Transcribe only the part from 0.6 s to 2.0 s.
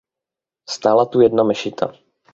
Stála tu jedna mešita.